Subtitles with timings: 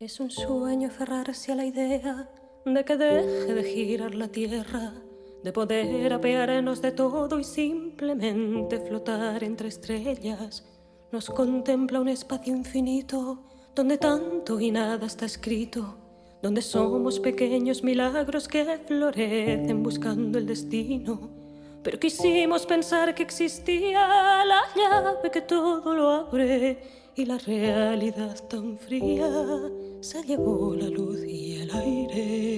[0.00, 2.30] Es un sueño aferrarse a la idea
[2.64, 4.92] de que deje de girar la tierra,
[5.42, 10.64] de poder apearnos de todo y simplemente flotar entre estrellas.
[11.10, 13.42] Nos contempla un espacio infinito
[13.74, 15.96] donde tanto y nada está escrito,
[16.42, 21.28] donde somos pequeños milagros que florecen buscando el destino.
[21.82, 28.78] Pero quisimos pensar que existía la llave que todo lo abre y la realidad tan
[28.78, 29.28] fría
[30.00, 32.57] se llevó la luz y el aire.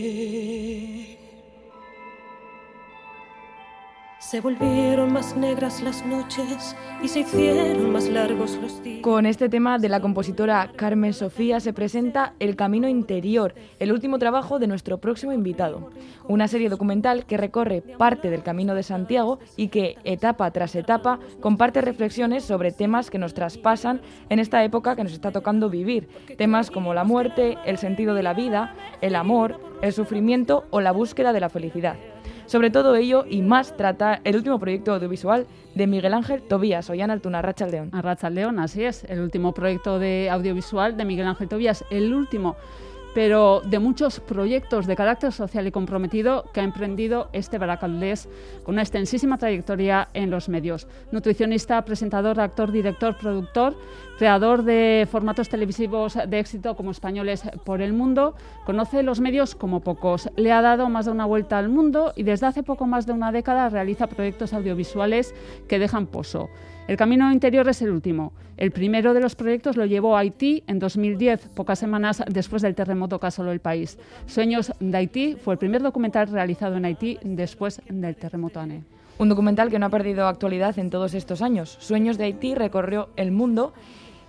[4.30, 9.02] Se volvieron más negras las noches y se hicieron más largos los días.
[9.02, 14.20] Con este tema de la compositora Carmen Sofía se presenta El Camino Interior, el último
[14.20, 15.90] trabajo de nuestro próximo invitado.
[16.28, 21.18] Una serie documental que recorre parte del Camino de Santiago y que, etapa tras etapa,
[21.40, 26.06] comparte reflexiones sobre temas que nos traspasan en esta época que nos está tocando vivir.
[26.38, 30.92] Temas como la muerte, el sentido de la vida, el amor, el sufrimiento o la
[30.92, 31.96] búsqueda de la felicidad.
[32.50, 37.12] Sobre todo ello y más trata el último proyecto audiovisual de Miguel Ángel Tobías, Ollana
[37.12, 37.92] Altuna, Racha León.
[37.92, 42.56] Racha León, así es, el último proyecto de audiovisual de Miguel Ángel Tobías, el último
[43.14, 48.28] pero de muchos proyectos de carácter social y comprometido que ha emprendido este baracaldés
[48.64, 50.86] con una extensísima trayectoria en los medios.
[51.10, 53.76] Nutricionista, presentador, actor, director, productor,
[54.18, 58.34] creador de formatos televisivos de éxito como españoles por el mundo,
[58.66, 60.28] conoce los medios como pocos.
[60.36, 63.12] Le ha dado más de una vuelta al mundo y desde hace poco más de
[63.12, 65.34] una década realiza proyectos audiovisuales
[65.68, 66.50] que dejan pozo.
[66.90, 68.32] El camino interior es el último.
[68.56, 72.74] El primero de los proyectos lo llevó a Haití en 2010, pocas semanas después del
[72.74, 73.96] terremoto que asoló el país.
[74.26, 78.82] Sueños de Haití fue el primer documental realizado en Haití después del terremoto ANE.
[79.18, 81.76] Un documental que no ha perdido actualidad en todos estos años.
[81.78, 83.72] Sueños de Haití recorrió el mundo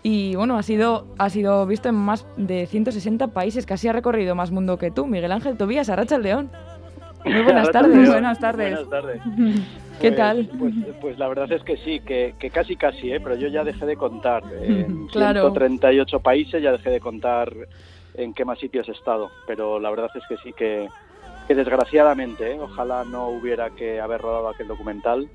[0.03, 4.35] y bueno, ha sido, ha sido visto en más de 160 países, casi ha recorrido
[4.35, 5.07] más mundo que tú.
[5.07, 6.51] Miguel Ángel Tobías, Arracha el León.
[7.25, 8.07] Muy buenas tardes.
[8.07, 8.85] Buenas tardes.
[8.85, 9.21] Buenas tardes.
[9.99, 10.49] ¿Qué Pues- tal?
[10.57, 13.19] Pues, pues la verdad es que sí, que, que casi casi, ¿eh?
[13.19, 14.43] pero yo ya dejé de contar.
[14.61, 15.41] En Claro.
[15.41, 17.51] 138 países ya dejé de contar
[18.15, 20.87] en qué más sitios he estado, pero la verdad es que sí que,
[21.47, 22.57] que desgraciadamente, ¿eh?
[22.59, 25.29] ojalá no hubiera que haber rodado aquel documental,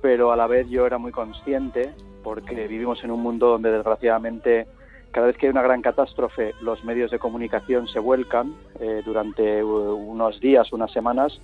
[0.00, 1.90] pero a la vez yo era muy consciente
[2.22, 4.66] porque vivimos en un mundo donde desgraciadamente
[5.10, 9.64] cada vez que hay una gran catástrofe los medios de comunicación se vuelcan eh, durante
[9.64, 11.40] unos días, unas semanas,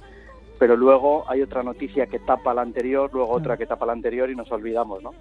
[0.58, 4.30] pero luego hay otra noticia que tapa la anterior, luego otra que tapa la anterior
[4.30, 5.12] y nos olvidamos, ¿no?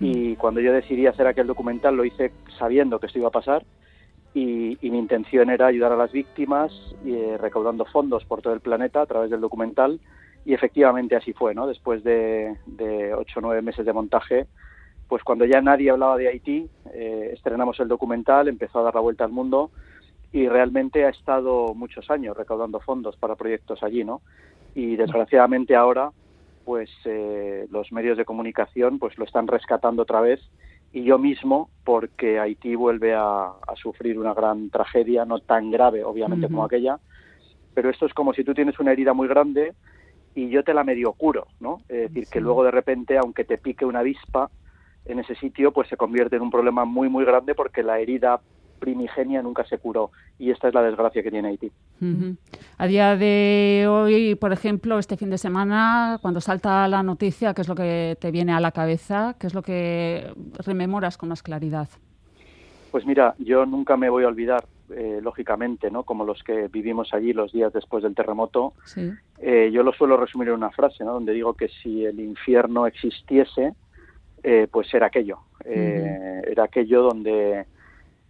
[0.00, 3.64] Y cuando yo decidí hacer aquel documental lo hice sabiendo que esto iba a pasar
[4.34, 6.72] y, y mi intención era ayudar a las víctimas
[7.04, 10.00] eh, recaudando fondos por todo el planeta a través del documental
[10.44, 11.66] y efectivamente así fue, ¿no?
[11.66, 14.46] Después de, de ocho o nueve meses de montaje,
[15.08, 19.00] pues cuando ya nadie hablaba de Haití, eh, estrenamos el documental, empezó a dar la
[19.02, 19.70] vuelta al mundo
[20.32, 24.22] y realmente ha estado muchos años recaudando fondos para proyectos allí, ¿no?
[24.74, 26.10] Y desgraciadamente ahora,
[26.64, 30.40] pues eh, los medios de comunicación pues lo están rescatando otra vez
[30.92, 36.04] y yo mismo porque Haití vuelve a, a sufrir una gran tragedia, no tan grave
[36.04, 36.98] obviamente como aquella,
[37.74, 39.74] pero esto es como si tú tienes una herida muy grande
[40.34, 41.82] y yo te la medio curo, ¿no?
[41.88, 44.50] Es decir, que luego de repente, aunque te pique una avispa
[45.04, 48.40] en ese sitio, pues se convierte en un problema muy, muy grande porque la herida
[48.82, 50.10] primigenia nunca se curó.
[50.40, 51.70] Y esta es la desgracia que tiene Haití.
[52.78, 57.62] A día de hoy, por ejemplo, este fin de semana, cuando salta la noticia, ¿qué
[57.62, 59.36] es lo que te viene a la cabeza?
[59.38, 60.32] ¿Qué es lo que
[60.66, 61.88] rememoras con más claridad?
[62.90, 66.02] Pues mira, yo nunca me voy a olvidar, eh, lógicamente, ¿no?
[66.02, 69.12] Como los que vivimos allí los días después del terremoto, Sí.
[69.38, 71.12] Eh, yo lo suelo resumir en una frase, ¿no?
[71.12, 73.74] Donde digo que si el infierno existiese,
[74.42, 75.38] eh, pues era aquello.
[75.64, 77.66] Era aquello donde,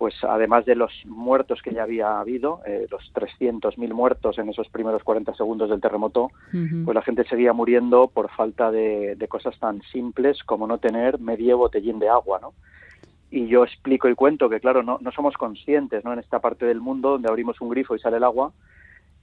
[0.03, 4.69] pues además de los muertos que ya había habido, eh, los 300.000 muertos en esos
[4.69, 9.57] primeros 40 segundos del terremoto, pues la gente seguía muriendo por falta de, de cosas
[9.61, 12.53] tan simples como no tener medio botellín de agua, ¿no?
[13.31, 16.13] Y yo explico y cuento que, claro, no, no somos conscientes, ¿no?
[16.13, 18.51] En esta parte del mundo donde abrimos un grifo y sale el agua,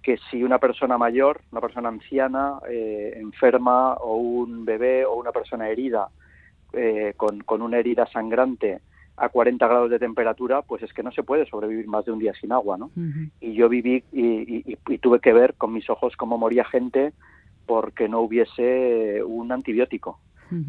[0.01, 5.33] que si una persona mayor, una persona anciana, eh, enferma o un bebé o una
[5.33, 6.07] persona herida
[6.71, 8.79] eh, con, con una herida sangrante
[9.19, 12.19] a 40 grados de temperatura, pues es que no se puede sobrevivir más de un
[12.19, 12.91] día sin agua, ¿no?
[13.41, 14.23] Y yo viví y,
[14.71, 17.13] y- y tuve que ver con mis ojos cómo moría gente
[17.65, 20.19] porque no hubiese un antibiótico,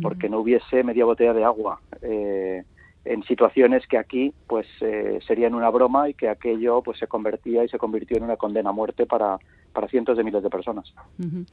[0.02, 2.64] porque no hubiese media botella de agua, eh,
[3.06, 7.64] en situaciones que aquí pues eh, serían una broma y que aquello pues se convertía
[7.64, 9.38] y se convirtió en una condena a muerte para,
[9.72, 10.92] para cientos de miles de personas.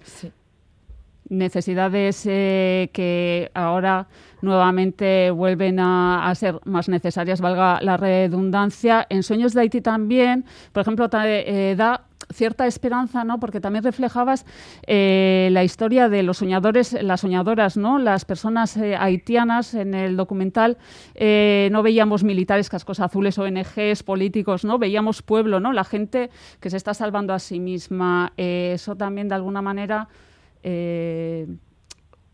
[0.03, 0.29] Sí.
[1.29, 4.07] Necesidades eh, que ahora
[4.41, 9.05] nuevamente vuelven a, ser más necesarias, valga la redundancia.
[9.09, 12.03] En Sueños de Haití también, por ejemplo, eh, da
[12.33, 13.39] cierta esperanza, ¿no?
[13.39, 14.45] Porque también reflejabas
[14.85, 17.99] eh, la historia de los soñadores, las soñadoras, ¿no?
[17.99, 20.77] Las personas haitianas en el documental
[21.15, 24.77] no veíamos militares, cascos azules, ONGs, políticos, ¿no?
[24.77, 25.73] Veíamos pueblo, ¿no?
[25.73, 28.33] La gente que se está salvando a sí misma.
[28.35, 30.09] eso también de alguna manera
[30.63, 31.47] eh,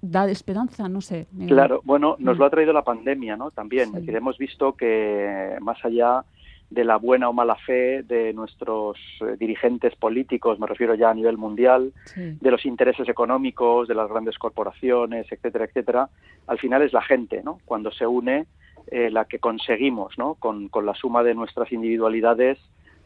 [0.01, 1.27] da esperanza, no sé.
[1.47, 3.51] Claro, bueno, nos lo ha traído la pandemia, ¿no?
[3.51, 6.25] También, hemos visto que más allá
[6.69, 11.13] de la buena o mala fe de nuestros eh, dirigentes políticos, me refiero ya a
[11.13, 16.09] nivel mundial, de los intereses económicos, de las grandes corporaciones, etcétera, etcétera,
[16.47, 17.59] al final es la gente, ¿no?
[17.65, 18.47] Cuando se une
[18.87, 20.33] eh, la que conseguimos, ¿no?
[20.35, 22.57] Con, con la suma de nuestras individualidades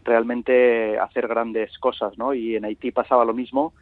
[0.03, 2.33] realmente hacer grandes cosas, ¿no?
[2.33, 3.73] Y en Haití pasaba lo mismo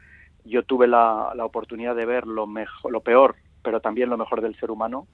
[0.46, 4.56] yo tuve la, oportunidad de ver lo, mejor, lo peor, pero también lo mejor del
[4.60, 5.08] ser humano.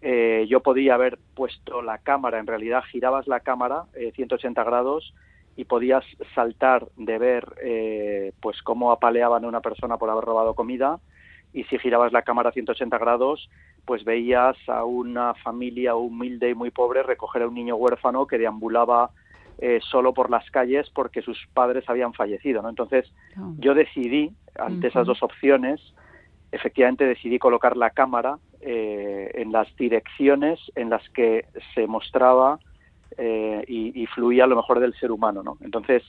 [0.00, 3.84] Eh, yo podía haber puesto la cámara, en realidad girabas la cámara
[4.14, 5.14] 180 eh, grados
[5.56, 6.04] y podías
[6.34, 10.98] saltar de ver eh, pues cómo apaleaban a una persona por haber robado comida
[11.52, 13.50] y si girabas la cámara 180 grados
[13.84, 18.38] pues veías a una familia humilde y muy pobre recoger a un niño huérfano que
[18.38, 19.10] deambulaba
[19.58, 22.62] eh, solo por las calles porque sus padres habían fallecido.
[22.62, 22.68] ¿no?
[22.68, 23.12] Entonces
[23.58, 25.80] yo decidí, ante esas dos opciones,
[26.50, 32.58] efectivamente decidí colocar la cámara eh, en las direcciones en las que se mostraba
[33.18, 35.42] eh, y, fluía lo mejor del ser humano.
[35.42, 35.56] ¿no?
[35.60, 36.02] Entonces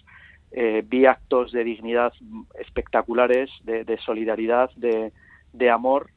[0.85, 2.13] vi actos de dignidad
[2.59, 5.11] espectaculares, de, solidaridad, de,
[5.51, 6.11] de amor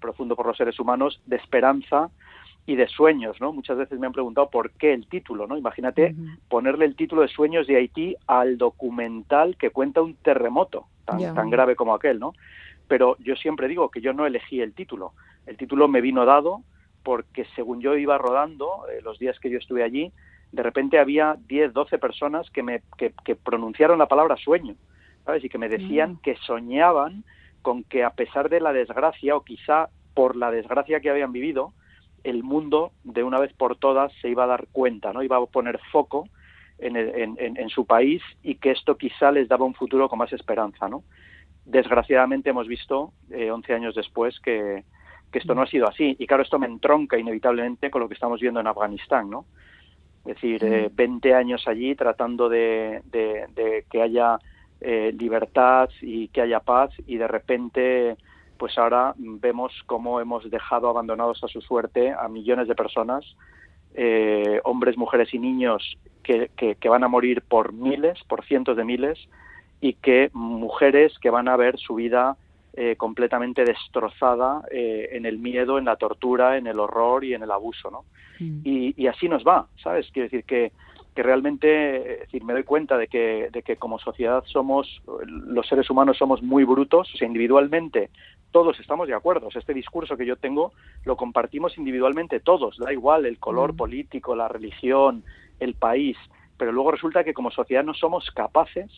[0.00, 2.10] profundo por los seres humanos, de esperanza
[2.66, 3.52] y de sueños, ¿no?
[3.52, 5.56] Muchas veces me han preguntado por qué el título, ¿no?
[5.56, 6.14] Imagínate
[6.48, 11.50] ponerle el título de Sueños de Haití al documental que cuenta un terremoto tan, tan
[11.50, 12.32] grave como aquel, ¿no?
[12.88, 15.12] Pero yo siempre digo que yo no elegí el título.
[15.46, 16.62] El título me vino dado
[17.02, 20.12] porque según yo iba rodando, eh, los días que yo estuve allí,
[20.52, 24.74] de repente había 10, 12 personas que, me, que, pronunciaron la palabra sueño,
[25.24, 25.42] ¿sabes?
[25.44, 27.24] Y que me decían que soñaban
[27.62, 31.72] con que a pesar de la desgracia, o quizá por la desgracia que habían vivido,
[32.24, 35.22] el mundo de una vez por todas se iba a dar cuenta, ¿no?
[35.22, 36.28] Iba a poner foco
[36.82, 40.88] en, en, su país y que esto quizá les daba un futuro con más esperanza,
[40.88, 41.04] ¿no?
[41.64, 44.84] Desgraciadamente hemos visto, eh, 11 años después, que,
[45.32, 46.14] esto no ha sido así.
[46.18, 49.46] Y claro, esto me entronca inevitablemente con lo que estamos viendo en Afganistán, ¿no?
[50.26, 54.38] Es decir, eh, 20 años allí tratando de, de, que haya
[54.80, 58.16] eh, libertad y que haya paz y de repente
[58.62, 63.24] pues ahora vemos cómo hemos dejado abandonados a su suerte a millones de personas,
[63.94, 68.84] eh, hombres, mujeres y niños que, que, van a morir por miles, por cientos de
[68.84, 69.18] miles,
[69.80, 72.36] y que mujeres que van a ver su vida
[72.74, 77.42] eh, completamente destrozada eh, en el miedo, en la tortura, en el horror y en
[77.42, 78.04] el abuso, ¿no?
[78.38, 78.60] Mm.
[78.64, 80.08] Y, y, así nos va, ¿sabes?
[80.12, 80.72] Quiero decir que
[81.14, 81.66] que realmente
[82.20, 86.42] decir, me doy cuenta de que, de que como sociedad somos, los seres humanos somos
[86.42, 88.10] muy brutos, o sea, individualmente
[88.52, 89.48] todos estamos de acuerdo.
[89.52, 90.72] este discurso que yo tengo
[91.04, 93.76] lo compartimos individualmente todos, da igual el color mm.
[93.76, 95.24] político, la religión,
[95.58, 96.16] el país,
[96.56, 98.90] pero luego resulta que como sociedad no somos capaces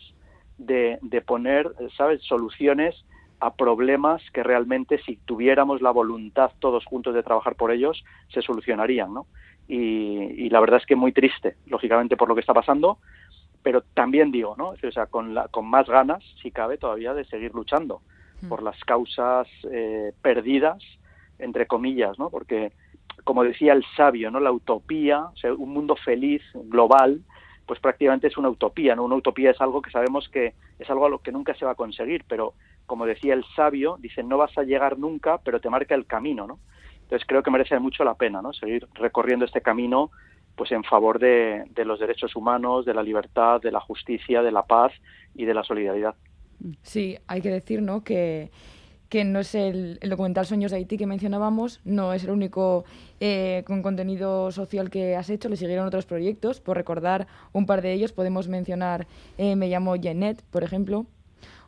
[0.57, 3.05] de, de poner, ¿sabes?, soluciones
[3.39, 8.41] a problemas que realmente si tuviéramos la voluntad todos juntos de trabajar por ellos se
[8.41, 9.25] solucionarían, ¿no?
[9.67, 12.99] y, la verdad es que muy triste, lógicamente, por lo que está pasando,
[13.63, 14.69] pero también digo, ¿no?
[14.69, 18.01] O sea, con, la, con más ganas, si cabe, todavía de seguir luchando.
[18.47, 20.81] Por las causas eh, perdidas,
[21.39, 22.29] entre comillas, ¿no?
[22.29, 22.71] Porque,
[23.23, 24.39] como decía el sabio, ¿no?
[24.39, 27.21] La utopía, o sea, un mundo feliz, global,
[27.65, 29.03] pues prácticamente es una utopía, ¿no?
[29.03, 31.71] Una utopía es algo que sabemos que es algo a lo que nunca se va
[31.71, 32.53] a conseguir, pero
[32.85, 36.45] como decía el sabio, dice, no vas a llegar nunca, pero te marca el camino,
[36.45, 36.59] ¿no?
[37.05, 38.51] Entonces creo que merece mucho la pena ¿no?
[38.51, 40.09] seguir recorriendo este camino
[40.55, 44.63] pues en favor de, los derechos humanos, de la libertad, de la justicia, de la
[44.63, 44.93] paz
[45.35, 46.15] y de la solidaridad.
[46.81, 48.03] Sí, hay que decir ¿no?
[48.03, 48.51] que,
[49.09, 52.85] que no es el, documental Sueños de Haití que mencionábamos, no es el único
[53.19, 56.59] eh, con contenido social que has hecho, le siguieron otros proyectos.
[56.59, 59.07] Por recordar un par de ellos, podemos mencionar
[59.37, 61.05] eh, Me llamo Jeanette, por ejemplo,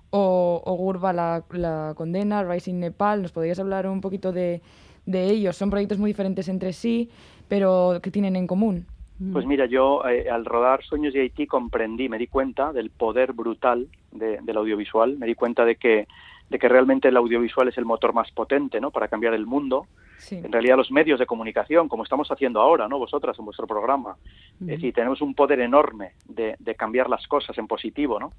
[0.09, 3.21] o, o Gurba la, la condena, Rising Nepal.
[3.21, 4.61] ¿Nos podrías hablar un poquito de,
[5.05, 5.57] de ellos?
[5.57, 7.09] Son proyectos muy diferentes entre sí,
[7.47, 8.87] pero que tienen en común.
[9.33, 13.33] Pues mira, yo eh, al rodar Sueños de Haití comprendí, me di cuenta del poder
[13.33, 16.07] brutal del audiovisual, me di cuenta de que,
[16.49, 18.91] de que realmente el audiovisual es el motor más potente ¿no?
[18.91, 19.87] para cambiar el mundo.
[20.29, 22.99] En realidad los medios de comunicación, como estamos haciendo ahora, ¿no?
[22.99, 24.17] vosotras en vuestro programa,
[24.61, 28.19] es decir, tenemos un poder enorme de, de cambiar las cosas en positivo.
[28.19, 28.33] ¿no?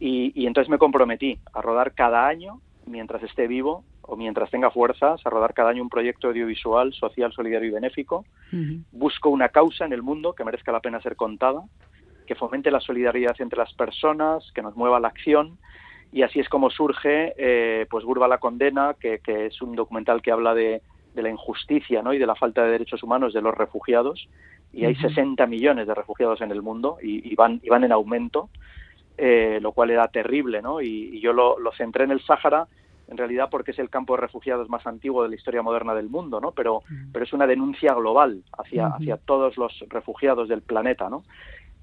[0.00, 4.70] Y, y entonces me comprometí a rodar cada año mientras esté vivo o mientras tenga
[4.70, 8.24] fuerzas, a rodar cada año un proyecto audiovisual, social, solidario y benéfico.
[8.92, 11.62] Busco una causa en el mundo que merezca la pena ser contada,
[12.26, 15.58] que fomente la solidaridad entre las personas, que nos mueva la acción.
[16.12, 20.32] Y así es como surge eh, pues Burba la Condena, que, es un documental que
[20.32, 20.82] habla de,
[21.14, 22.12] la injusticia ¿no?
[22.12, 24.28] y de la falta de derechos humanos de los refugiados.
[24.72, 28.50] Y hay 60 millones de refugiados en el mundo y, van, y van en aumento.
[29.18, 30.82] Eh, lo cual era terrible, ¿no?
[30.82, 32.66] Y, yo lo, centré en el Sáhara
[33.08, 36.08] en realidad porque es el campo de refugiados más antiguo de la historia moderna del
[36.08, 36.52] mundo, ¿no?
[36.52, 36.82] Pero,
[37.12, 41.24] pero es una denuncia global hacia, hacia todos los refugiados del planeta, ¿no?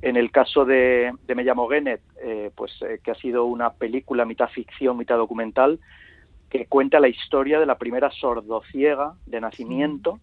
[0.01, 3.71] En el caso de, de Me llamo Genet, eh, pues eh, que ha sido una
[3.71, 5.79] película mitad ficción, mitad documental,
[6.49, 10.19] que cuenta la historia de la primera sordociega de nacimiento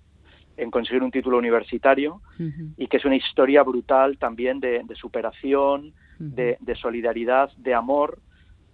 [0.56, 2.20] en conseguir un título universitario
[2.76, 8.18] y que es una historia brutal también de, de superación, de, solidaridad, de amor,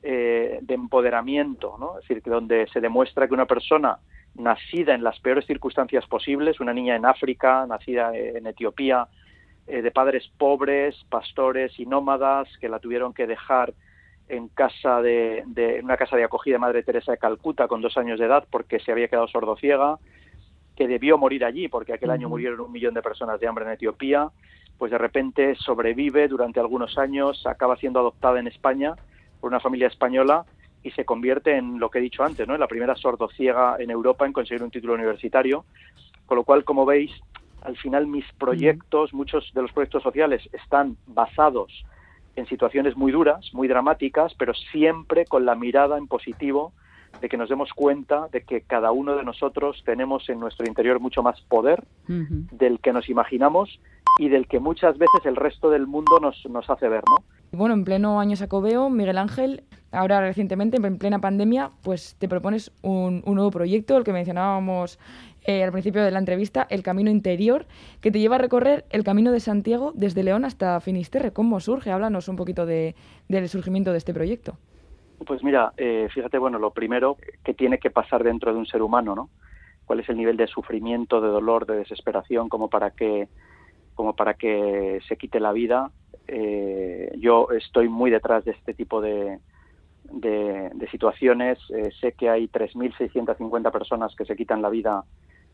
[0.09, 1.99] eh, de empoderamiento, ¿no?
[1.99, 3.99] Es decir, que donde se demuestra que una persona
[4.37, 9.09] nacida en las peores circunstancias posibles, una niña en África, nacida en Etiopía,
[9.67, 13.75] eh, de padres pobres, pastores y nómadas, que la tuvieron que dejar
[14.29, 17.97] en casa de, de, una casa de acogida de Madre Teresa de Calcuta con dos
[17.97, 19.99] años de edad porque se había quedado sordociega,
[20.77, 23.73] que debió morir allí porque aquel año murieron un millón de personas de hambre en
[23.73, 24.31] Etiopía,
[24.79, 28.95] pues de repente sobrevive durante algunos años, acaba siendo adoptada en España
[29.41, 30.45] por una familia española
[30.83, 32.55] y se convierte en lo que he dicho antes, ¿no?
[32.55, 35.65] en la primera sordociega en Europa en conseguir un título universitario.
[36.27, 37.13] Con lo cual, como veis,
[37.63, 41.85] al final mis proyectos, muchos de los proyectos sociales están basados
[42.37, 46.73] en situaciones muy duras, muy dramáticas, pero siempre con la mirada en positivo
[47.21, 51.01] de que nos demos cuenta de que cada uno de nosotros tenemos en nuestro interior
[51.01, 53.81] mucho más poder del que nos imaginamos
[54.19, 57.25] y del que muchas veces el resto del mundo nos, nos hace ver, ¿no?
[57.53, 59.63] Bueno, en pleno año sacobeo, Miguel Ángel,
[59.93, 64.99] ahora recientemente, en plena pandemia, pues te propones un, nuevo proyecto, el que mencionábamos
[65.43, 67.67] eh, al principio de la entrevista, El Camino Interior,
[68.01, 71.33] que te lleva a recorrer el Camino de Santiago desde León hasta Finisterre.
[71.33, 71.91] ¿Cómo surge?
[71.91, 72.95] Háblanos un poquito de,
[73.29, 74.59] del surgimiento de este proyecto.
[75.25, 78.83] Pues mira, eh, fíjate, bueno, lo primero que tiene que pasar dentro de un ser
[78.83, 79.31] humano, ¿no?
[79.87, 83.29] ¿Cuál es el nivel de sufrimiento, de dolor, de desesperación, como para que
[83.97, 85.91] como para que se quite la vida.
[86.29, 89.41] Eh, yo estoy muy detrás de este tipo de,
[90.05, 91.59] de, situaciones.
[91.71, 95.03] Eh, sé que hay 3.650 personas que se quitan la vida,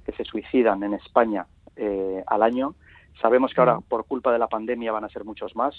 [0.04, 1.46] que se suicidan en España
[1.76, 2.74] eh, al año.
[3.20, 5.74] Sabemos que ahora, por culpa de la pandemia, van a ser muchos más.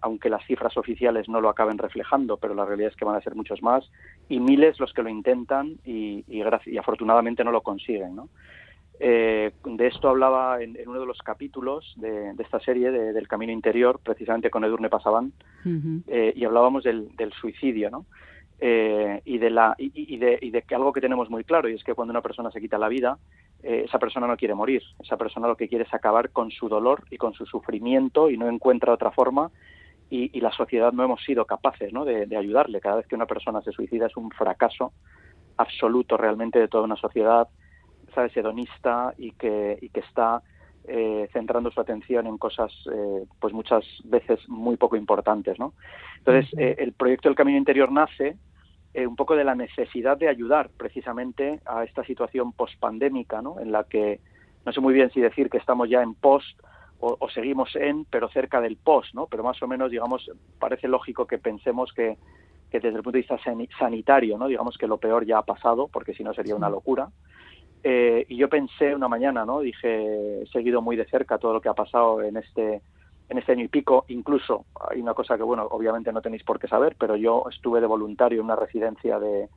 [0.00, 3.20] aunque las cifras oficiales no lo acaben reflejando, pero la realidad es que van a
[3.20, 3.84] ser muchos más,
[4.28, 8.16] y miles los que lo intentan y, y, y afortunadamente no lo consiguen.
[8.16, 8.28] ¿no?
[9.04, 13.98] Eh, de esto hablaba en, uno de los capítulos de, esta serie, del Camino Interior,
[14.00, 15.32] precisamente con Edurne Pasaban,
[16.06, 18.06] eh, y hablábamos del, suicidio, ¿no?
[18.60, 21.74] Eh, y, de la, y, de, y de que algo que tenemos muy claro, y
[21.74, 23.18] es que cuando una persona se quita la vida,
[23.60, 27.02] esa persona no quiere morir, esa persona lo que quiere es acabar con su dolor
[27.10, 29.50] y con su sufrimiento y no encuentra otra forma
[30.10, 32.04] y, la sociedad no hemos sido capaces ¿no?
[32.04, 32.80] de, ayudarle.
[32.80, 34.92] Cada vez que una persona se suicida es un fracaso
[35.56, 37.48] absoluto realmente de toda una sociedad
[38.14, 38.36] ¿sabes?
[38.36, 40.42] hedonista y que, y que está
[40.88, 45.74] eh, centrando su atención en cosas eh, pues muchas veces muy poco importantes ¿no?
[46.18, 48.36] entonces eh, el proyecto del camino interior nace
[48.94, 53.58] un poco de la necesidad de ayudar precisamente a esta situación pospandémica ¿no?
[53.58, 54.20] en la que
[54.66, 56.60] no sé muy bien si decir que estamos ya en post
[57.00, 61.26] o, seguimos en pero cerca del post no pero más o menos digamos parece lógico
[61.26, 62.18] que pensemos que
[62.72, 63.38] que desde el punto de vista
[63.78, 64.48] sanitario, ¿no?
[64.48, 67.10] digamos que lo peor ya ha pasado, porque si no sería una locura,
[67.82, 69.60] eh, y yo pensé una mañana, ¿no?
[69.60, 72.82] Dije, he seguido muy de cerca todo lo que ha pasado en este
[73.28, 74.04] en este año y pico.
[74.08, 77.80] Incluso hay una cosa que, bueno, obviamente no tenéis por qué saber, pero yo estuve
[77.80, 79.48] de voluntario en una residencia de,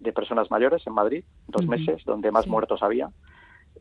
[0.00, 3.10] de personas mayores en Madrid, dos meses, donde más muertos había.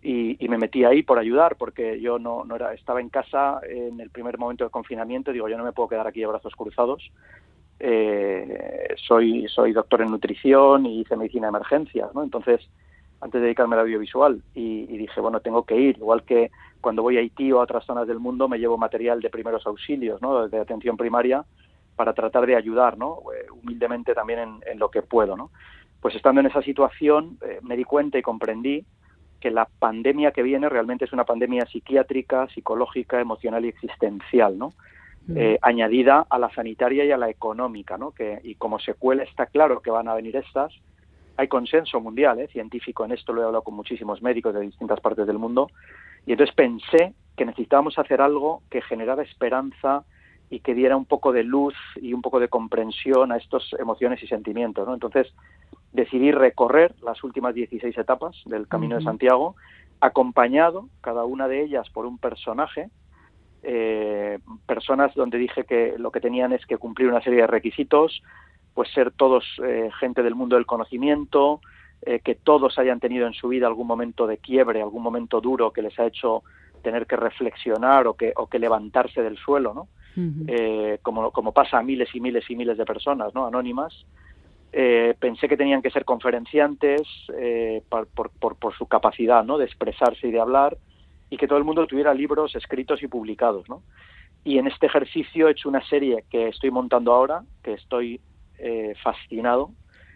[0.02, 4.00] Y, me metí ahí por ayudar, porque yo no, no era, estaba en casa en
[4.00, 5.32] el primer momento de confinamiento.
[5.32, 7.10] Digo, yo no me puedo quedar aquí de brazos cruzados.
[7.80, 12.24] Eh, soy, soy doctor en nutrición y hice medicina de emergencias, ¿no?
[12.24, 12.70] Entonces,
[13.22, 17.18] antes de dedicarme al audiovisual y, dije, bueno, tengo que ir, igual que cuando voy
[17.18, 20.48] a Haití o a otras zonas del mundo me llevo material de primeros auxilios, ¿no?
[20.48, 21.44] de atención primaria,
[22.00, 23.20] para tratar de ayudar, ¿no?
[23.36, 25.36] Eh, humildemente también en, lo que puedo.
[25.36, 25.52] ¿no?
[26.00, 28.86] Pues estando en esa situación eh, me di cuenta y comprendí
[29.42, 34.74] que la pandemia que viene realmente es una pandemia psiquiátrica, psicológica, emocional y existencial, ¿no?
[35.28, 35.38] Mm.
[35.38, 38.12] Eh, añadida a la sanitaria y a la económica, ¿no?
[38.12, 40.74] Que, y como secuela está claro que van a venir estas,
[41.40, 42.50] hay consenso mundial, ¿eh?
[42.50, 45.70] científico en esto, lo he hablado con muchísimos médicos de distintas partes del mundo,
[46.26, 50.04] y entonces pensé que necesitábamos hacer algo que generara esperanza
[50.50, 54.22] y que diera un poco de luz y un poco de comprensión a estas emociones
[54.22, 54.86] y sentimientos.
[54.86, 54.94] ¿no?
[54.94, 55.34] Entonces,
[55.94, 59.56] decidí recorrer las últimas 16 etapas del Camino de Santiago,
[60.02, 62.90] acompañado cada una de ellas por un personaje,
[63.64, 68.22] eh, personas donde dije que lo que tenían es que cumplir una serie de requisitos,
[68.74, 71.62] pues ser todos eh, gente del mundo del conocimiento,
[72.02, 75.72] eh, que todos hayan tenido en su vida algún momento de quiebre, algún momento duro
[75.72, 76.44] que les ha hecho
[76.82, 79.88] tener que reflexionar o que, o que levantarse del suelo, ¿no?
[81.02, 83.46] como, como pasa a miles y miles y miles de personas, ¿no?
[83.46, 84.06] Anónimas.
[84.72, 87.02] pensé que tenían que ser conferenciantes
[87.88, 89.58] por, por, por, su capacidad ¿no?
[89.58, 90.78] de expresarse y de hablar
[91.30, 93.70] y que todo el mundo tuviera libros escritos y publicados.
[93.70, 93.82] ¿no?
[94.44, 98.22] Y en este ejercicio he hecho una serie que estoy montando ahora, que estoy
[98.60, 99.72] eh, fascinado.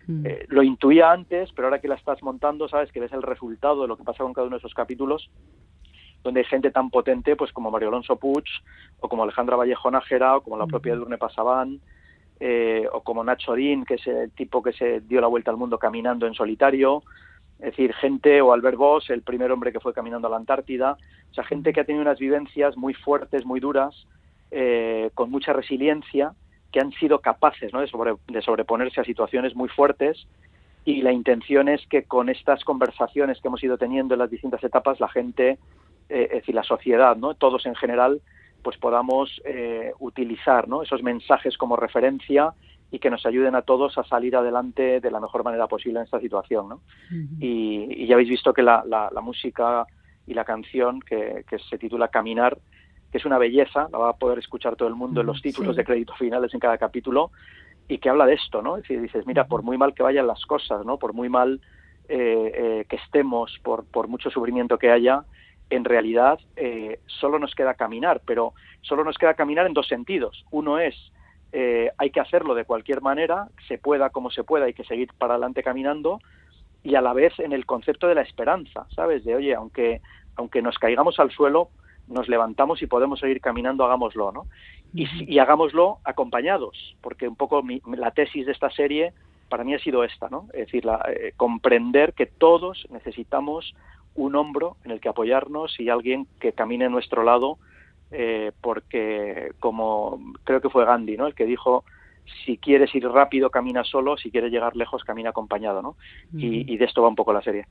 [0.07, 0.25] Mm.
[0.25, 3.83] Eh, lo intuía antes, pero ahora que la estás montando, sabes que ves el resultado
[3.83, 5.29] de lo que pasa con cada uno de esos capítulos,
[6.23, 8.45] donde hay gente tan potente pues como Mario Alonso Puig,
[8.99, 11.79] o como Alejandra Vallejo Nájera, o como la propia Durne Pasaban,
[12.39, 15.57] eh, o como Nacho Din, que es el tipo que se dio la vuelta al
[15.57, 17.03] mundo caminando en solitario,
[17.59, 20.97] es decir, gente, o Albert Voss, el primer hombre que fue caminando a la Antártida,
[21.31, 24.07] o sea, gente que ha tenido unas vivencias muy fuertes, muy duras,
[24.51, 26.33] eh, con mucha resiliencia,
[26.73, 27.79] que han sido capaces ¿no?
[27.79, 30.27] de, sobreponerse a situaciones muy fuertes
[30.83, 34.63] y la intención es que con estas conversaciones que hemos ido teniendo en las distintas
[34.63, 35.59] etapas, la gente,
[36.09, 37.35] eh, es decir, la sociedad, ¿no?
[37.35, 38.21] todos en general,
[38.63, 40.81] pues podamos eh, utilizar ¿no?
[40.81, 42.53] esos mensajes como referencia
[42.89, 46.05] y que nos ayuden a todos a salir adelante de la mejor manera posible en
[46.05, 46.69] esta situación.
[46.69, 46.81] ¿no?
[47.39, 49.85] y, ya habéis visto que la, música
[50.25, 52.57] y la canción que, se titula Caminar,
[53.13, 55.75] que es una belleza, la va a poder escuchar todo el mundo en los títulos
[55.75, 57.29] de crédito finales en cada capítulo,
[57.87, 58.75] y que habla de esto, ¿no?
[58.75, 60.97] Es decir, dices, mira, por muy mal que vayan las cosas, ¿no?
[60.97, 61.61] Por muy mal
[62.09, 65.25] eh, eh, que estemos, por, por mucho sufrimiento que haya,
[65.69, 70.43] en realidad eh, solo nos queda caminar, pero solo nos queda caminar en dos sentidos.
[70.49, 70.95] Uno es
[71.99, 75.35] hay que hacerlo de cualquier manera, se pueda como se pueda, hay que seguir para
[75.35, 76.19] adelante caminando
[76.81, 79.23] y a la vez en el concepto de la esperanza, ¿sabes?
[79.23, 80.01] De, oye, aunque,
[80.35, 81.69] aunque nos caigamos al suelo,
[82.07, 84.45] nos levantamos y podemos seguir caminando, hagámoslo, ¿no?
[84.93, 89.13] Y, hagámoslo acompañados, porque un poco la tesis de esta serie
[89.49, 90.47] para mí ha sido esta, ¿no?
[90.53, 93.75] Es decir, la, eh, comprender que todos necesitamos
[94.15, 97.57] un hombro en el que apoyarnos y alguien que camine a nuestro lado
[98.15, 101.25] eh, porque como creo que fue Gandhi, ¿no?
[101.25, 101.83] El que dijo
[102.45, 105.95] si quieres ir rápido camina solo, si quieres llegar lejos camina acompañado, ¿no?
[106.33, 107.65] y, de esto va un poco la serie.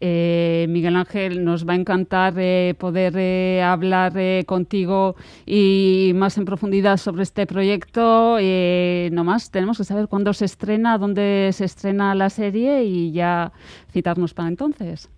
[0.00, 4.12] Eh, Miguel Ángel, nos va a encantar eh, poder hablar
[4.46, 8.38] contigo y más en profundidad sobre este proyecto.
[8.38, 13.52] no más, tenemos que saber cuándo se estrena, dónde se estrena la serie y ya
[13.90, 15.10] citarnos para entonces.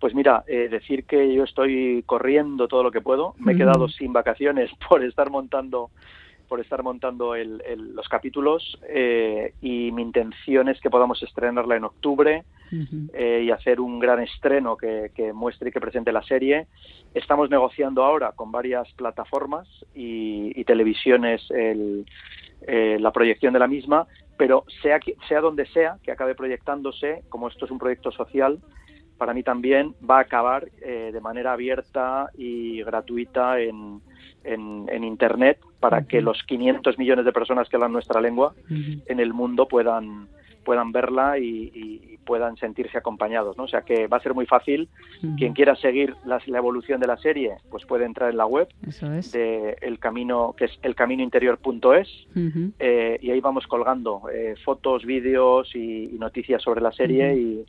[0.00, 3.34] Pues mira, eh, decir que yo estoy corriendo todo lo que puedo.
[3.38, 5.90] Me he quedado sin vacaciones por estar montando
[6.50, 12.42] por estar montando los capítulos eh, y mi intención es que podamos estrenarla en octubre
[13.14, 16.66] eh, y hacer un gran estreno que, muestre y que presente la serie.
[17.14, 21.48] Estamos negociando ahora con varias plataformas y, televisiones
[22.66, 27.64] la proyección de la misma, pero sea, sea donde sea que acabe proyectándose, como esto
[27.64, 28.58] es un proyecto social,
[29.18, 34.00] para mí también va a acabar eh, de manera abierta y gratuita en,
[34.44, 39.32] en, Internet para que los 500 millones de personas que hablan nuestra lengua en el
[39.32, 40.28] mundo puedan
[40.64, 43.64] puedan verla y, puedan sentirse acompañados, ¿no?
[43.64, 44.88] O sea que va a ser muy fácil.
[45.36, 48.68] Quien quiera seguir la, evolución de la serie, pues puede entrar en la web
[49.32, 52.08] de el camino que es elcaminointerior.es
[52.78, 57.66] eh, y ahí vamos colgando eh, fotos, vídeos y, noticias sobre la serie y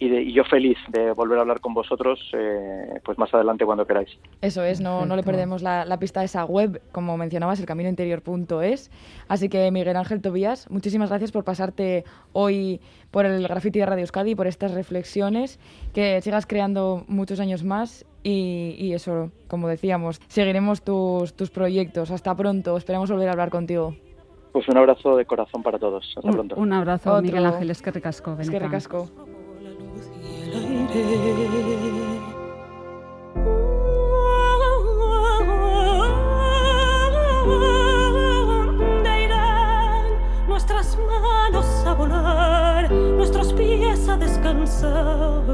[0.00, 4.08] y, yo feliz de volver a hablar con vosotros eh, pues más adelante cuando queráis.
[4.40, 8.90] Eso es, no, no le perdemos la, pista de esa web, como mencionabas, elcaminointerior.es.
[9.28, 14.02] Así que Miguel Ángel Tobías, muchísimas gracias por pasarte hoy por el Graffiti de Radio
[14.02, 15.60] Euskadi, por estas reflexiones,
[15.92, 22.10] que sigas creando muchos años más y, eso, como decíamos, seguiremos tus, tus proyectos.
[22.10, 23.94] Hasta pronto, esperamos volver a hablar contigo.
[24.52, 26.12] Pues un abrazo de corazón para todos.
[26.16, 26.56] Hasta pronto.
[26.56, 27.70] Un abrazo, Miguel Ángel.
[27.70, 28.36] Es que recasco.
[28.38, 29.08] Es que recasco.
[30.92, 31.04] ¿Dónde
[39.24, 40.04] irán
[40.48, 45.44] nuestras manos a volar, nuestros pies a descansar?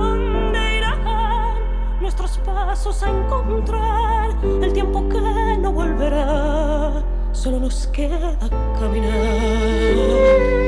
[0.00, 1.58] ¿Dónde irán
[2.00, 4.30] nuestros pasos a encontrar
[4.62, 7.02] el tiempo que no volverá?
[7.32, 8.38] Solo nos queda
[8.80, 10.61] caminar.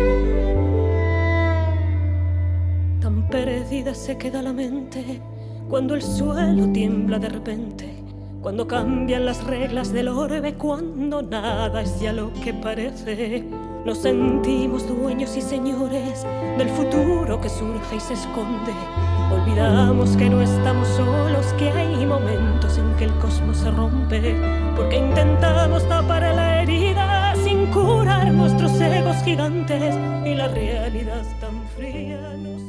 [3.94, 5.20] Se queda la mente
[5.68, 7.94] cuando el suelo tiembla de repente,
[8.42, 13.44] cuando cambian las reglas del orbe, cuando nada es ya lo que parece.
[13.84, 16.26] Nos sentimos dueños y señores
[16.58, 18.72] del futuro que surge y se esconde.
[19.32, 24.36] Olvidamos que no estamos solos, que hay momentos en que el cosmos se rompe,
[24.76, 32.20] porque intentamos tapar la herida sin curar nuestros egos gigantes y la realidad tan fría
[32.36, 32.63] nos